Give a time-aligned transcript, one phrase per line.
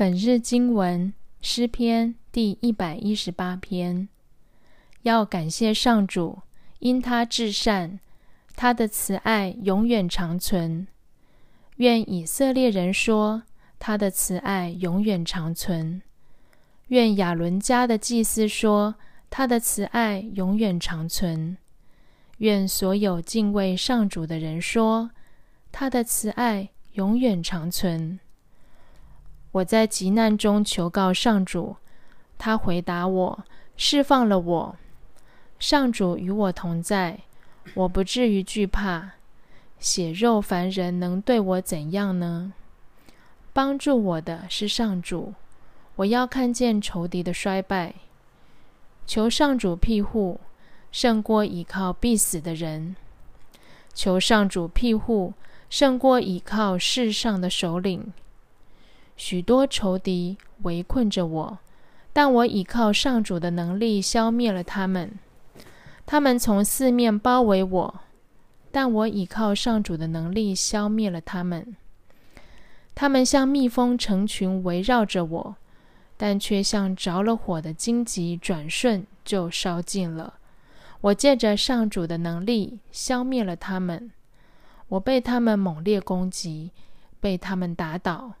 [0.00, 4.08] 本日经文诗篇第一百一十八篇，
[5.02, 6.38] 要感谢上主，
[6.78, 7.98] 因他至善，
[8.56, 10.86] 他的慈爱永远长存。
[11.76, 13.42] 愿以色列人说，
[13.78, 16.00] 他的慈爱永远长存。
[16.86, 18.94] 愿亚伦家的祭司说，
[19.28, 21.58] 他的慈爱永远长存。
[22.38, 25.10] 愿所有敬畏上主的人说，
[25.70, 28.18] 他的慈爱永远长存。
[29.52, 31.76] 我在急难中求告上主，
[32.38, 33.44] 他回答我，
[33.76, 34.76] 释放了我。
[35.58, 37.20] 上主与我同在，
[37.74, 39.12] 我不至于惧怕。
[39.78, 42.52] 血肉凡人能对我怎样呢？
[43.52, 45.34] 帮助我的是上主。
[45.96, 47.94] 我要看见仇敌的衰败。
[49.06, 50.40] 求上主庇护，
[50.92, 52.94] 胜过倚靠必死的人。
[53.92, 55.34] 求上主庇护，
[55.68, 58.12] 胜过倚靠世上的首领。
[59.20, 61.58] 许多仇敌围困着我，
[62.10, 65.12] 但我倚靠上主的能力消灭了他们。
[66.06, 68.00] 他们从四面包围我，
[68.72, 71.76] 但我倚靠上主的能力消灭了他们。
[72.94, 75.56] 他们像蜜蜂成群围绕着我，
[76.16, 80.38] 但却像着了火的荆棘，转瞬就烧尽了。
[81.02, 84.10] 我借着上主的能力消灭了他们。
[84.88, 86.70] 我被他们猛烈攻击，
[87.20, 88.32] 被他们打倒。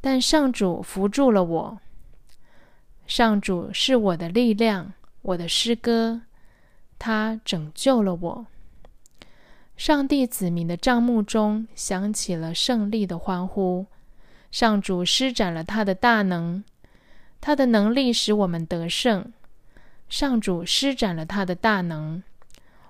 [0.00, 1.78] 但上主扶住了我。
[3.06, 6.22] 上主是我的力量，我的诗歌，
[6.98, 8.46] 他拯救了我。
[9.76, 13.86] 上帝子民的帐幕中响起了胜利的欢呼。
[14.50, 16.64] 上主施展了他的大能，
[17.40, 19.32] 他的能力使我们得胜。
[20.08, 22.22] 上主施展了他的大能，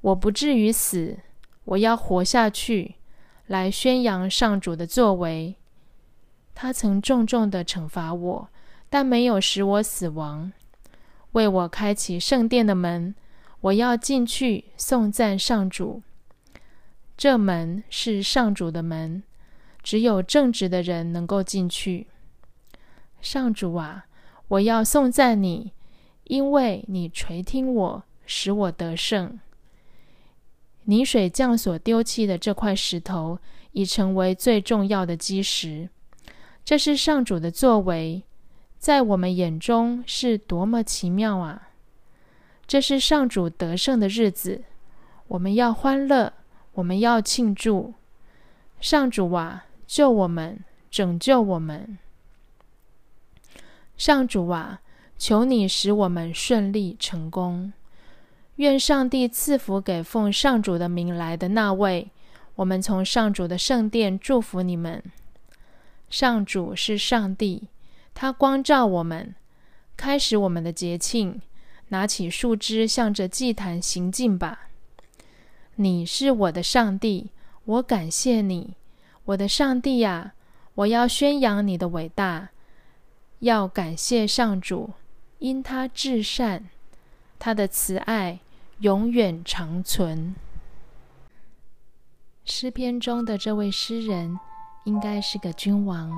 [0.00, 1.18] 我不至于死，
[1.64, 2.94] 我要活下去，
[3.46, 5.56] 来宣扬上主的作为。
[6.54, 8.48] 他曾重重的惩罚我，
[8.88, 10.52] 但没有使我死亡，
[11.32, 13.14] 为我开启圣殿的门。
[13.62, 16.02] 我要进去颂赞上主。
[17.16, 19.22] 这门是上主的门，
[19.82, 22.08] 只有正直的人能够进去。
[23.20, 24.06] 上主啊，
[24.48, 25.70] 我要颂赞你，
[26.24, 29.38] 因为你垂听我，使我得胜。
[30.86, 33.38] 泥水匠所丢弃的这块石头，
[33.70, 35.88] 已成为最重要的基石。
[36.64, 38.22] 这是上主的作为，
[38.78, 41.70] 在我们眼中是多么奇妙啊！
[42.66, 44.62] 这是上主得胜的日子，
[45.26, 46.32] 我们要欢乐，
[46.74, 47.94] 我们要庆祝。
[48.80, 51.98] 上主啊，救我们，拯救我们！
[53.96, 54.80] 上主啊，
[55.18, 57.72] 求你使我们顺利成功。
[58.56, 62.10] 愿上帝赐福给奉上主的名来的那位。
[62.54, 65.02] 我们从上主的圣殿祝福你们。
[66.12, 67.68] 上主是上帝，
[68.12, 69.34] 他光照我们，
[69.96, 71.40] 开始我们的节庆。
[71.88, 74.68] 拿起树枝，向着祭坛行进吧。
[75.76, 77.30] 你是我的上帝，
[77.64, 78.76] 我感谢你，
[79.24, 80.34] 我的上帝呀！
[80.74, 82.50] 我要宣扬你的伟大，
[83.38, 84.90] 要感谢上主，
[85.38, 86.68] 因他至善，
[87.38, 88.40] 他的慈爱
[88.80, 90.34] 永远长存。
[92.44, 94.38] 诗篇中的这位诗人。
[94.84, 96.10] 应该是个君王，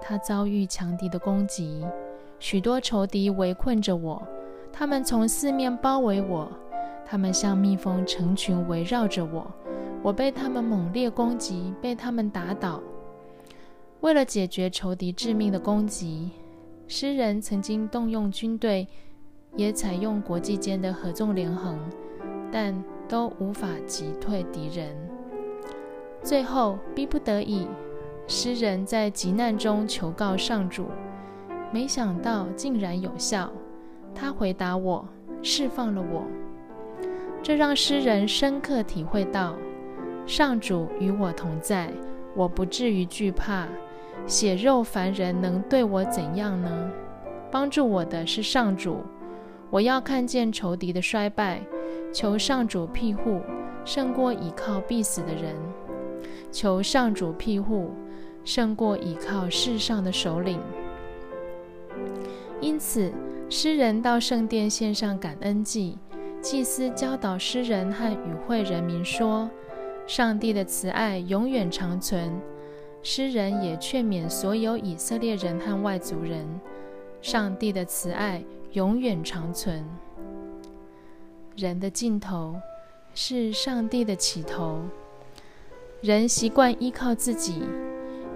[0.00, 1.84] 他遭遇强敌的攻击，
[2.38, 4.22] 许多仇敌围困着我，
[4.72, 6.50] 他们从四面包围我，
[7.04, 9.50] 他们像蜜蜂成群围绕着我，
[10.02, 12.80] 我被他们猛烈攻击，被他们打倒。
[14.00, 16.30] 为了解决仇敌致命的攻击，
[16.86, 18.86] 诗人曾经动用军队，
[19.56, 21.76] 也采用国际间的合纵连横，
[22.52, 24.96] 但都无法击退敌人。
[26.22, 27.66] 最后逼不得已。
[28.30, 30.84] 诗人在急难中求告上主，
[31.72, 33.50] 没想到竟然有效。
[34.14, 35.02] 他回答我，
[35.42, 36.26] 释放了我。
[37.42, 39.56] 这让诗人深刻体会到，
[40.26, 41.90] 上主与我同在，
[42.34, 43.66] 我不至于惧怕。
[44.26, 46.90] 血肉凡人能对我怎样呢？
[47.50, 48.98] 帮助我的是上主。
[49.70, 51.62] 我要看见仇敌的衰败，
[52.12, 53.40] 求上主庇护，
[53.86, 55.56] 胜过倚靠必死的人。
[56.52, 57.90] 求上主庇护。
[58.48, 60.58] 胜过倚靠世上的首领，
[62.62, 63.12] 因此
[63.50, 65.98] 诗人到圣殿献上感恩祭。
[66.40, 69.50] 祭司教导诗人和与会人民说
[70.08, 72.40] ：“上帝的慈爱永远长存。”
[73.04, 76.48] 诗人也劝勉所有以色列人和外族人
[77.20, 78.42] ：“上帝的慈爱
[78.72, 79.84] 永远长存。”
[81.54, 82.56] 人的尽头
[83.12, 84.80] 是上帝的起头。
[86.00, 87.62] 人习惯依靠自己。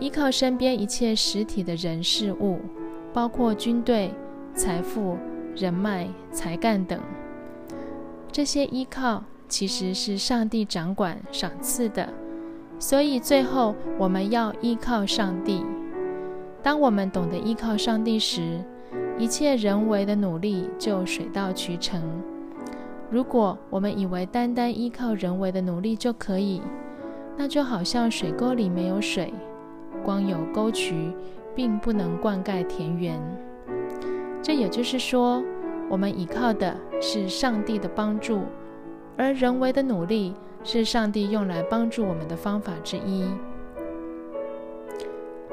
[0.00, 2.58] 依靠身边一切实体的人事物，
[3.12, 4.12] 包括军队、
[4.54, 5.16] 财富、
[5.54, 6.98] 人脉、才干等。
[8.32, 12.08] 这些依靠其实是上帝掌管、赏赐的，
[12.78, 15.62] 所以最后我们要依靠上帝。
[16.62, 18.64] 当我们懂得依靠上帝时，
[19.18, 22.02] 一切人为的努力就水到渠成。
[23.10, 26.62] 如果我们以为单单依靠人为的努力就可以，
[27.36, 29.34] 那就好像水沟里没有水，
[30.04, 31.12] 光有沟渠，
[31.54, 33.20] 并不能灌溉田园。
[34.42, 35.42] 这也就是说，
[35.88, 38.40] 我们依靠的是上帝的帮助，
[39.16, 43.24] 而人为的努力是上帝用来帮助我们的方法之一。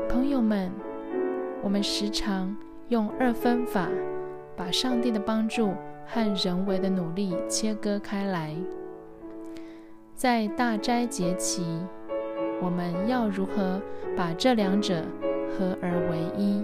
[0.10, 0.72] 朋友们。
[1.64, 2.56] 我们时常
[2.90, 3.90] 用二分法
[4.56, 5.74] 把上帝的帮助
[6.06, 8.56] 和人为的努力切割开来。
[10.16, 11.66] 在大斋节期，
[12.62, 13.82] 我们要如何
[14.16, 15.04] 把这两者
[15.52, 16.64] 合而为一？